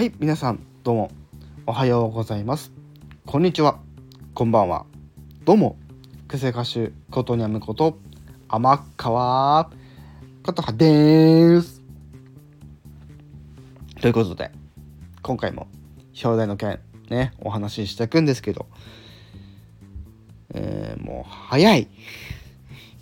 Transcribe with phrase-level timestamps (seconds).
[0.00, 1.10] はい皆さんどうも
[1.66, 2.72] おはようございます。
[3.26, 3.80] こんにちは。
[4.32, 4.86] こんばんは。
[5.44, 5.76] どうも
[6.26, 7.98] 癖歌手ことにゃむこと
[8.48, 9.70] 天川
[10.42, 11.82] ことはです。
[14.00, 14.50] ということで
[15.20, 15.66] 今回も
[16.24, 16.80] 表題の件
[17.10, 18.64] ねお話ししていくんですけど
[20.54, 21.88] えー、もう早い。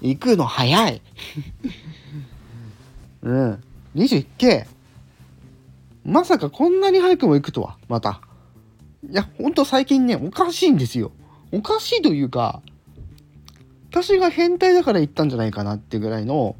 [0.00, 1.00] 行くの早い。
[3.22, 3.64] うん。
[3.94, 4.66] 21系
[6.04, 7.76] まさかこんなに早くも行くとは。
[7.88, 8.20] また。
[9.08, 11.12] いやほんと最近ねおかしいんですよ。
[11.52, 12.62] おかしいというか
[13.90, 16.56] 私が変態だから行ったんじゃないかなっていうぐらいの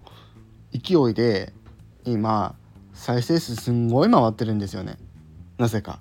[0.73, 1.53] 勢いで
[2.05, 2.55] 今
[2.95, 4.97] 再生数すんごい回ってるんですよね。
[5.59, 6.01] なぜか。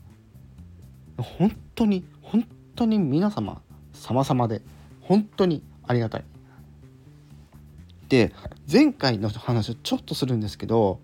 [1.17, 3.61] 本当に本当に皆様
[3.93, 4.61] 様々で
[5.01, 6.23] 本当にありがたい。
[8.09, 8.33] で
[8.71, 10.99] 前回の話をちょっとするんですけど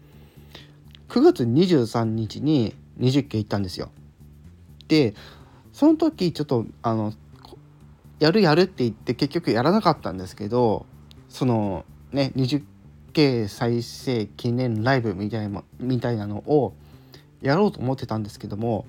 [1.13, 3.91] 9月23日に20件行ったんですよ。
[4.87, 5.13] で
[5.71, 7.13] その時ちょっとあの
[8.17, 10.87] やるやるって言って結局やらなかったんですけど
[11.29, 16.73] そのね 20K 再生記念ライブみたいなみたいなのを
[17.43, 18.87] やろうと思ってたんですけども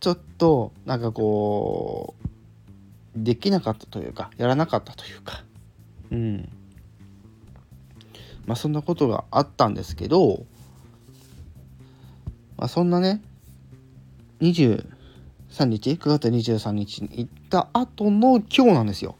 [0.00, 2.28] ちょっとなんかこう
[3.14, 5.44] できなかったというかやらなかったというか
[6.10, 6.48] うん。
[8.46, 10.46] まあそんなことがあったんですけど
[12.60, 13.20] まあそんなね
[14.40, 14.84] 23
[15.64, 19.16] 日9月23日に行った後の今日なんですよ。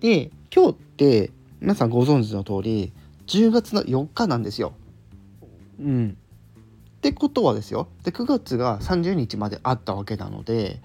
[0.00, 2.92] で今日って皆さんご存知の通り
[3.28, 4.72] 10月の4日なんですよ。
[5.78, 6.16] うん。
[6.96, 7.86] ってことはですよ。
[8.02, 10.82] で9月が30日まであったわけなので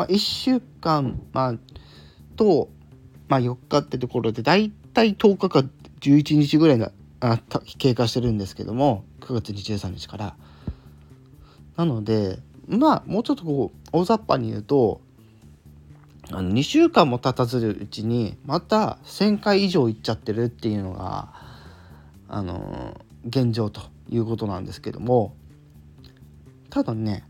[0.00, 1.54] まあ、1週間、まあ、
[2.36, 2.70] と、
[3.28, 5.64] まあ、4日ってところで大体10日か
[6.00, 7.38] 11日ぐらいがあ
[7.78, 10.36] 経過してるんですけども9月23日から。
[11.76, 15.00] なのでまあもうちょっとこう大雑把に言うと
[16.30, 21.32] あの2週間も経たずるうちにまた1,000回以上行っちゃってるっていうのが
[22.28, 25.34] あの現状ということなんですけども。
[26.70, 27.24] ただね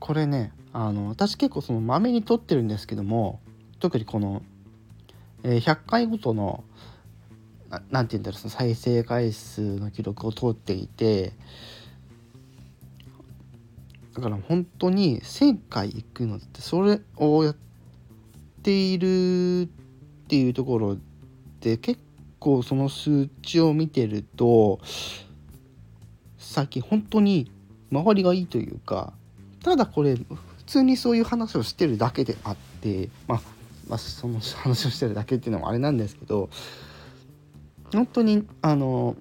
[0.00, 3.40] これねあの私結構そのまめに撮ってるんですけども
[3.78, 4.42] 特にこの、
[5.42, 6.64] え、100回ごとの
[7.90, 11.32] 何て言うんだろうその再生回数の記録を通っていて
[14.14, 17.56] だから本当に1,000回行くのってそれをやっ
[18.62, 19.66] ているっ
[20.28, 20.96] ていうところ
[21.60, 22.00] で結
[22.40, 24.80] 構その数値を見てると
[26.38, 27.52] 最近本当に
[27.92, 29.12] 周りがいいというか
[29.62, 30.24] ただこれ普
[30.66, 33.40] 通にそういう話をしてるだけであって、まあ、
[33.88, 36.50] まあその話をしてるだけっていうのもあれなんですけど
[37.92, 39.16] 本当にあの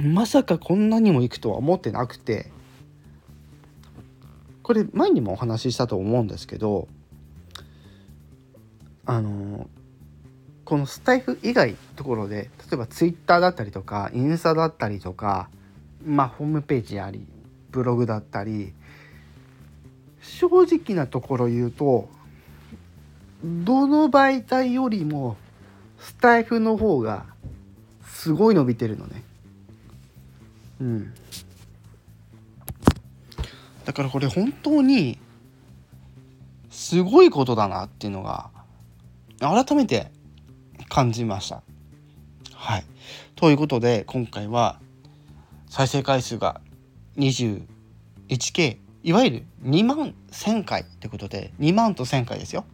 [0.00, 2.50] まさかこんなにも行くとは思ってなくて
[4.62, 6.88] これ前にもお話ししたと思うんですけど
[9.04, 9.68] あの
[10.64, 15.50] このスタイフ以外ところで例えばツイッターだったりとかインスタだったりとか
[16.04, 17.26] まあホームページあり
[17.70, 18.72] ブログだったり
[20.20, 22.08] 正直なところ言うと
[23.44, 25.36] どの媒体よりも
[25.98, 27.31] スタイフの方が
[28.12, 29.24] すごい伸びてるのね。
[30.80, 31.14] うん。
[33.84, 35.18] だからこれ本当に
[36.70, 38.50] すごいことだなっていうのが
[39.40, 40.12] 改めて
[40.88, 41.62] 感じました。
[42.54, 42.84] はい。
[43.34, 44.78] ということで今回は
[45.68, 46.60] 再生回数が
[47.16, 52.64] 21K いわゆる2万1000回ってことで2万と1000回ですよ。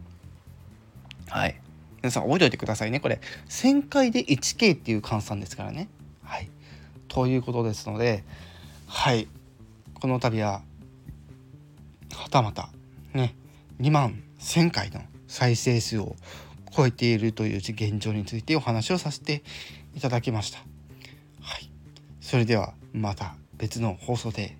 [1.27, 1.59] はい。
[2.01, 3.19] 皆さん覚えておいてくださいねこれ。
[3.49, 5.89] 1000回で 1K っていう換算ですからね。
[6.23, 6.49] はい。
[7.07, 8.23] ということですので
[8.87, 9.27] はい。
[9.93, 10.61] この度は
[12.13, 12.69] はたまた
[13.13, 13.35] ね
[13.81, 16.15] 2万1000回の再生数を
[16.75, 19.43] 超えているという現状についてお話をさせて
[19.95, 20.59] いただきました。
[21.41, 21.69] はい。
[22.21, 24.57] それではまた別の放送で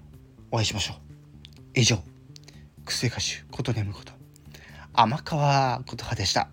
[0.52, 0.98] お会いしましょう。
[1.76, 1.98] 以上、
[2.86, 4.12] 癖歌手ことねむこと、
[4.94, 6.50] 天川琴葉でした。